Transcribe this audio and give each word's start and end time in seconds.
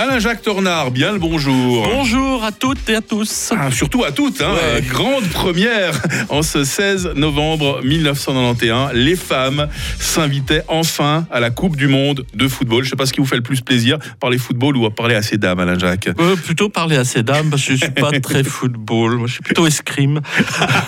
Alain-Jacques 0.00 0.40
Tornard, 0.40 0.92
bien 0.92 1.12
le 1.12 1.18
bonjour. 1.18 1.86
Bonjour 1.86 2.42
à 2.42 2.52
toutes 2.52 2.88
et 2.88 2.94
à 2.94 3.02
tous. 3.02 3.52
Ah, 3.54 3.70
surtout 3.70 4.02
à 4.02 4.12
toutes. 4.12 4.40
Hein. 4.40 4.54
Ouais. 4.54 4.80
Grande 4.80 5.24
première 5.28 5.92
en 6.30 6.40
ce 6.40 6.64
16 6.64 7.16
novembre 7.16 7.82
1991. 7.84 8.92
Les 8.94 9.14
femmes 9.14 9.68
s'invitaient 9.98 10.62
enfin 10.68 11.26
à 11.30 11.38
la 11.38 11.50
Coupe 11.50 11.76
du 11.76 11.86
Monde 11.86 12.24
de 12.32 12.48
football. 12.48 12.82
Je 12.82 12.86
ne 12.86 12.90
sais 12.92 12.96
pas 12.96 13.04
ce 13.04 13.12
qui 13.12 13.20
vous 13.20 13.26
fait 13.26 13.36
le 13.36 13.42
plus 13.42 13.60
plaisir, 13.60 13.98
parler 14.20 14.38
football 14.38 14.78
ou 14.78 14.88
parler 14.88 15.16
à 15.16 15.20
ces 15.20 15.36
dames, 15.36 15.60
Alain-Jacques. 15.60 16.08
Euh, 16.18 16.34
plutôt 16.34 16.70
parler 16.70 16.96
à 16.96 17.04
ces 17.04 17.22
dames 17.22 17.50
parce 17.50 17.62
que 17.62 17.74
je 17.74 17.84
suis 17.84 17.90
pas 17.90 18.10
très 18.22 18.42
football. 18.42 19.16
Moi, 19.18 19.26
je 19.26 19.34
suis 19.34 19.42
plutôt 19.42 19.66
escrime. 19.66 20.22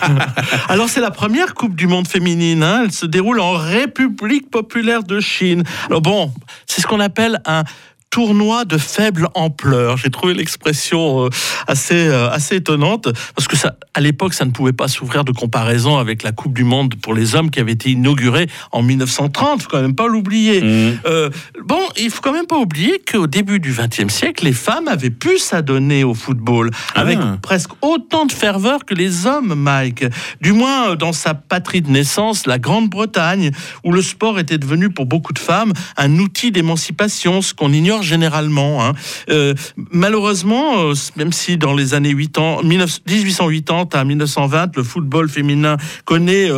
Alors 0.70 0.88
c'est 0.88 1.02
la 1.02 1.10
première 1.10 1.52
Coupe 1.52 1.76
du 1.76 1.86
Monde 1.86 2.08
féminine. 2.08 2.62
hein. 2.62 2.84
Elle 2.84 2.92
se 2.92 3.04
déroule 3.04 3.40
en 3.40 3.52
République 3.52 4.50
populaire 4.50 5.02
de 5.02 5.20
Chine. 5.20 5.64
Alors 5.88 6.00
bon, 6.00 6.32
c'est 6.66 6.80
ce 6.80 6.86
qu'on 6.86 7.00
appelle 7.00 7.42
un 7.44 7.64
tournoi 8.12 8.66
de 8.66 8.76
faible 8.76 9.28
ampleur. 9.34 9.96
J'ai 9.96 10.10
trouvé 10.10 10.34
l'expression 10.34 11.24
euh, 11.24 11.30
assez 11.66 12.08
euh, 12.08 12.30
assez 12.30 12.56
étonnante 12.56 13.08
parce 13.34 13.48
que 13.48 13.56
ça, 13.56 13.74
à 13.94 14.00
l'époque, 14.00 14.34
ça 14.34 14.44
ne 14.44 14.50
pouvait 14.50 14.74
pas 14.74 14.86
s'ouvrir 14.86 15.24
de 15.24 15.32
comparaison 15.32 15.96
avec 15.96 16.22
la 16.22 16.30
Coupe 16.30 16.52
du 16.52 16.62
Monde 16.62 16.94
pour 16.96 17.14
les 17.14 17.34
hommes 17.34 17.50
qui 17.50 17.58
avait 17.58 17.72
été 17.72 17.90
inaugurée 17.90 18.48
en 18.70 18.82
1930. 18.82 19.62
Faut 19.62 19.68
quand 19.70 19.80
même 19.80 19.96
pas 19.96 20.08
l'oublier. 20.08 20.60
Mmh. 20.60 20.98
Euh, 21.06 21.30
bon, 21.64 21.80
il 21.96 22.10
faut 22.10 22.20
quand 22.20 22.34
même 22.34 22.46
pas 22.46 22.58
oublier 22.58 23.00
qu'au 23.10 23.26
début 23.26 23.60
du 23.60 23.72
XXe 23.72 24.12
siècle, 24.12 24.44
les 24.44 24.52
femmes 24.52 24.88
avaient 24.88 25.08
pu 25.10 25.38
s'adonner 25.38 26.04
au 26.04 26.12
football 26.12 26.70
avec 26.94 27.18
Ah. 27.18 27.38
presque 27.40 27.70
autant 27.80 28.26
de 28.26 28.32
ferveur 28.32 28.84
que 28.84 28.92
les 28.94 29.26
hommes, 29.26 29.54
Mike. 29.54 30.04
Du 30.42 30.52
moins 30.52 30.96
dans 30.96 31.14
sa 31.14 31.32
patrie 31.32 31.80
de 31.80 31.90
naissance, 31.90 32.46
la 32.46 32.58
Grande-Bretagne, 32.58 33.52
où 33.84 33.92
le 33.92 34.02
sport 34.02 34.38
était 34.38 34.58
devenu 34.58 34.90
pour 34.90 35.06
beaucoup 35.06 35.32
de 35.32 35.38
femmes 35.38 35.72
un 35.96 36.18
outil 36.18 36.52
d'émancipation, 36.52 37.40
ce 37.40 37.54
qu'on 37.54 37.72
ignore 37.72 38.01
généralement. 38.02 38.84
hein. 38.84 38.92
Euh, 39.30 39.54
malheureusement, 39.90 40.90
euh, 40.90 40.94
même 41.16 41.32
si 41.32 41.56
dans 41.56 41.74
les 41.74 41.94
années 41.94 42.10
8 42.10 42.38
ans, 42.38 42.62
19 42.62 43.00
1880 43.06 43.88
à 43.98 44.04
1920, 44.04 44.76
le 44.76 44.82
football 44.82 45.28
féminin 45.28 45.76
connaît 46.04 46.50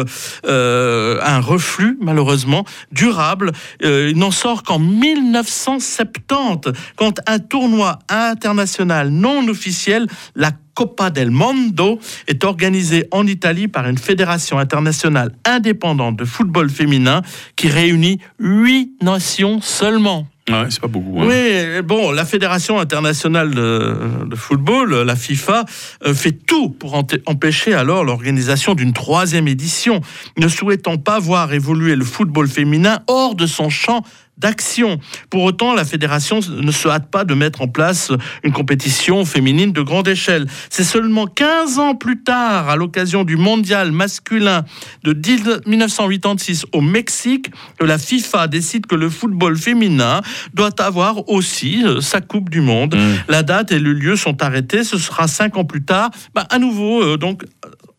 euh, 0.47 1.21
un 1.23 1.41
reflux, 1.41 1.99
malheureusement, 2.01 2.65
durable, 2.93 3.53
il 3.83 4.17
n'en 4.17 4.31
sort 4.31 4.63
qu'en 4.63 4.79
1970, 4.79 6.73
quand 6.97 7.21
un 7.27 7.39
tournoi 7.39 7.99
international 8.09 9.11
non 9.11 9.47
officiel, 9.49 10.07
la 10.35 10.51
Copa 10.75 11.11
del 11.11 11.31
Mondo, 11.31 12.01
est 12.27 12.45
organisé 12.45 13.07
en 13.13 13.27
Italie 13.27 13.69
par 13.69 13.89
une 13.89 13.99
fédération 13.99 14.59
internationale 14.59 15.33
indépendante 15.45 16.17
de 16.17 16.25
football 16.25 16.69
féminin 16.69 17.23
qui 17.57 17.69
réunit 17.69 18.19
huit 18.39 18.93
nations 19.01 19.61
seulement. 19.61 20.27
Ouais, 20.51 20.67
c'est 20.69 20.81
pas 20.81 20.89
beaucoup. 20.89 21.21
hein. 21.21 21.27
Oui, 21.27 21.83
bon, 21.83 22.11
la 22.11 22.27
Fédération 22.27 22.79
internationale 22.79 23.55
de, 23.55 24.37
football, 24.37 24.95
la 25.03 25.17
FIFA, 25.17 25.65
euh, 26.05 26.13
fait 26.13 26.33
tout 26.33 26.69
pour 26.69 26.95
empêcher 26.95 27.73
alors 27.73 28.05
l'organisation 28.05 28.75
d'une 28.75 28.93
troisième 28.93 29.49
édition, 29.49 30.03
ne 30.37 30.49
souhaitant 30.49 30.99
pas 30.99 31.19
voir 31.19 31.55
évoluer 31.55 31.97
le 31.97 32.05
football 32.05 32.47
féminin 32.47 33.01
hors 33.07 33.35
de 33.35 33.47
son 33.47 33.71
champ 33.71 34.03
d'action. 34.39 34.99
Pour 35.31 35.43
autant, 35.43 35.75
la 35.75 35.85
fédération 35.85 36.41
ne 36.49 36.73
se 36.73 36.89
hâte 36.89 37.11
pas 37.11 37.25
de 37.25 37.35
mettre 37.35 37.63
en 37.63 37.69
place 37.69 38.13
une 38.43 38.53
compétition 38.53 39.25
féminine 39.25 39.73
de 39.73 39.83
grande 39.83 40.09
échelle. 40.09 40.47
C'est 40.71 40.85
seulement 40.85 41.27
15 41.27 41.79
ans 41.79 41.95
plus 41.95 42.23
tard, 42.23 42.69
à 42.69 42.77
l'occasion 42.77 43.25
du 43.25 43.37
mondial 43.37 43.93
masculin 43.93 44.65
de 45.03 45.13
10 45.13 45.63
1986 45.67 46.67
au 46.73 46.81
Mexique, 46.81 47.51
que 47.79 47.85
la 47.85 47.99
FIFA 47.99 48.49
décide 48.49 48.87
que 48.87 48.95
le 48.95 49.09
football 49.09 49.57
féminin 49.57 50.21
doit 50.53 50.81
avoir 50.81 51.29
aussi 51.29 51.85
euh, 51.85 52.01
sa 52.01 52.21
Coupe 52.21 52.51
du 52.51 52.61
Monde. 52.61 52.97
Mm. 52.97 53.15
La 53.29 53.43
date 53.43 53.73
et 53.73 53.79
le 53.79 53.93
lieu 53.93 54.17
sont 54.17 54.43
arrêtés. 54.43 54.85
Ce 54.85 54.99
sera 54.99 55.29
cinq 55.29 55.57
ans 55.57 55.65
plus 55.65 55.85
tard, 55.85 56.11
bah, 56.35 56.47
à 56.51 56.59
nouveau 56.59 57.03
euh, 57.03 57.17
donc 57.17 57.45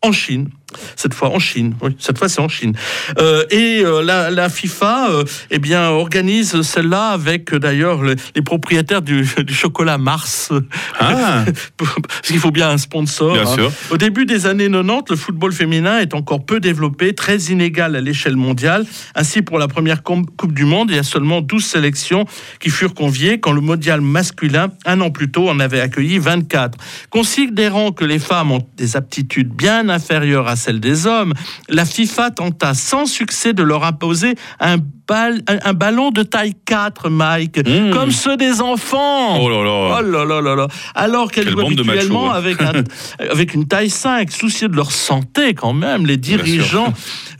en 0.02 0.12
Chine. 0.12 0.48
Cette 0.96 1.14
fois 1.14 1.30
en 1.30 1.38
Chine, 1.38 1.74
oui, 1.82 1.96
cette 1.98 2.18
fois 2.18 2.28
c'est 2.28 2.40
en 2.40 2.48
Chine. 2.48 2.74
Euh, 3.18 3.44
et 3.50 3.82
euh, 3.84 4.02
la, 4.02 4.30
la 4.30 4.48
FIFA, 4.48 5.10
euh, 5.10 5.24
eh 5.50 5.58
bien, 5.58 5.88
organise 5.90 6.62
celle-là 6.62 7.08
avec 7.10 7.52
euh, 7.52 7.58
d'ailleurs 7.58 8.02
les, 8.02 8.14
les 8.34 8.42
propriétaires 8.42 9.02
du, 9.02 9.26
du 9.38 9.54
chocolat 9.54 9.98
Mars, 9.98 10.52
Ah, 10.98 11.44
parce 11.76 11.94
qu'il 12.22 12.38
faut 12.38 12.50
bien 12.50 12.70
un 12.70 12.78
sponsor. 12.78 13.32
bien 13.34 13.42
hein. 13.42 13.54
sûr. 13.54 13.72
Au 13.90 13.96
début 13.96 14.26
des 14.26 14.46
années 14.46 14.70
90, 14.70 15.10
le 15.10 15.16
football 15.16 15.52
féminin 15.52 15.98
est 16.00 16.14
encore 16.14 16.44
peu 16.44 16.60
développé, 16.60 17.14
très 17.14 17.36
inégal 17.38 17.96
à 17.96 18.00
l'échelle 18.00 18.36
mondiale. 18.36 18.84
Ainsi, 19.14 19.42
pour 19.42 19.58
la 19.58 19.68
première 19.68 20.02
Coupe 20.02 20.52
du 20.52 20.64
Monde, 20.64 20.90
il 20.90 20.96
y 20.96 20.98
a 20.98 21.02
seulement 21.02 21.40
12 21.40 21.64
sélections 21.64 22.24
qui 22.60 22.70
furent 22.70 22.94
conviées, 22.94 23.40
quand 23.40 23.52
le 23.52 23.60
mondial 23.60 24.00
masculin, 24.00 24.68
un 24.84 25.00
an 25.00 25.10
plus 25.10 25.30
tôt, 25.30 25.48
en 25.48 25.60
avait 25.60 25.80
accueilli 25.80 26.18
24. 26.18 26.78
Considérant 27.10 27.92
que 27.92 28.04
les 28.04 28.18
femmes 28.18 28.52
ont 28.52 28.66
des 28.76 28.96
aptitudes 28.96 29.48
bien 29.48 29.88
inférieures 29.88 30.48
à 30.48 30.56
celles 30.66 30.80
des 30.80 31.06
hommes, 31.06 31.32
la 31.68 31.84
FIFA 31.84 32.32
tenta 32.32 32.74
sans 32.74 33.06
succès 33.06 33.52
de 33.52 33.62
leur 33.62 33.84
imposer 33.84 34.34
un, 34.58 34.78
un- 35.14 35.58
un 35.64 35.72
ballon 35.72 36.10
de 36.10 36.22
taille 36.22 36.54
4, 36.64 37.08
Mike, 37.10 37.58
Mmh. 37.66 37.90
comme 37.90 38.10
ceux 38.10 38.36
des 38.36 38.60
enfants. 38.60 39.38
Oh 39.40 39.48
là 39.48 39.62
là. 39.62 39.98
Oh 39.98 40.02
là 40.02 40.24
là 40.24 40.40
là 40.40 40.54
là. 40.56 40.68
Alors 40.94 41.30
qu'elles 41.30 41.44
Quelle 41.46 41.54
de 41.54 41.60
habituellement 41.60 42.32
hein. 42.32 42.36
avec, 42.36 42.60
un- 42.62 42.82
avec 43.30 43.54
une 43.54 43.66
taille 43.66 43.90
5, 43.90 44.30
soucieux 44.30 44.68
de 44.68 44.76
leur 44.76 44.90
santé 44.92 45.54
quand 45.54 45.72
même, 45.72 46.06
les 46.06 46.16
dirigeants 46.16 46.92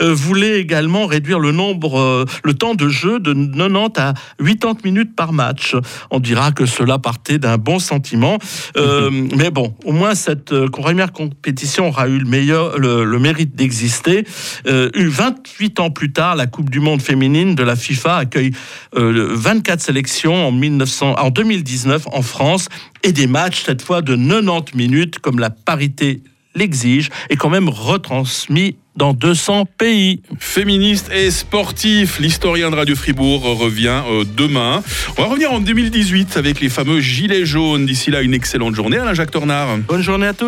euh, 0.02 0.14
voulaient 0.14 0.60
également 0.60 1.06
réduire 1.06 1.38
le 1.40 1.52
nombre, 1.52 1.98
euh, 1.98 2.24
le 2.44 2.54
temps 2.54 2.74
de 2.74 2.88
jeu 2.88 3.18
de 3.18 3.32
90 3.32 3.92
à 4.00 4.14
80 4.38 4.74
minutes 4.84 5.16
par 5.16 5.32
match. 5.32 5.74
On 6.10 6.20
dira 6.20 6.52
que 6.52 6.66
cela 6.66 6.98
partait 6.98 7.38
d'un 7.38 7.56
bon 7.58 7.78
sentiment, 7.78 8.38
Euh, 8.76 9.10
mais 9.36 9.50
bon, 9.50 9.74
au 9.84 9.92
moins 9.92 10.14
cette 10.14 10.66
première 10.66 11.12
compétition 11.12 11.88
aura 11.88 12.08
eu 12.08 12.18
le 12.18 12.26
meilleur, 12.26 12.78
le, 12.78 13.04
le 13.04 13.18
mérite 13.18 13.56
d'exister. 13.56 14.24
Euh, 14.66 14.90
eu 14.94 15.06
28 15.08 15.80
ans 15.80 15.90
plus 15.90 16.12
tard, 16.12 16.36
la 16.36 16.46
Coupe 16.46 16.70
du 16.70 16.78
Monde 16.80 17.02
féminine 17.02 17.54
de 17.56 17.64
la 17.64 17.74
FIFA 17.74 18.18
accueille 18.18 18.52
euh, 18.96 19.10
le 19.10 19.34
24 19.34 19.80
sélections 19.80 20.46
en, 20.46 20.52
1900, 20.52 21.16
en 21.18 21.30
2019 21.30 22.06
en 22.12 22.22
France 22.22 22.68
et 23.02 23.12
des 23.12 23.26
matchs 23.26 23.64
cette 23.64 23.82
fois 23.82 24.02
de 24.02 24.14
90 24.14 24.76
minutes 24.76 25.18
comme 25.18 25.38
la 25.38 25.50
parité 25.50 26.22
l'exige 26.54 27.10
et 27.30 27.36
quand 27.36 27.50
même 27.50 27.68
retransmis 27.68 28.76
dans 28.96 29.12
200 29.12 29.66
pays. 29.78 30.22
Féministe 30.38 31.10
et 31.14 31.30
sportif, 31.30 32.18
l'historien 32.18 32.70
de 32.70 32.76
Radio 32.76 32.96
Fribourg 32.96 33.42
revient 33.42 34.02
euh, 34.08 34.24
demain. 34.24 34.82
On 35.18 35.22
va 35.22 35.28
revenir 35.28 35.52
en 35.52 35.60
2018 35.60 36.36
avec 36.36 36.60
les 36.60 36.70
fameux 36.70 37.00
gilets 37.00 37.44
jaunes. 37.44 37.86
D'ici 37.86 38.10
là, 38.10 38.22
une 38.22 38.34
excellente 38.34 38.74
journée, 38.74 38.96
Alain-Jacques 38.96 39.30
Tornard. 39.30 39.76
Bonne 39.86 40.02
journée 40.02 40.26
à 40.26 40.32
tous. 40.32 40.44